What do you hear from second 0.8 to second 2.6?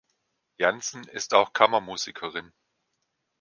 ist auch Kammermusikerin.